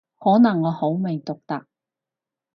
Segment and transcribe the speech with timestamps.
[0.17, 1.63] 可能我口味獨特